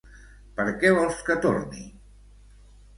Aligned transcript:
Per 0.59 0.65
què 0.85 0.93
vol 1.01 1.13
que 1.29 1.37
torni? 1.47 1.87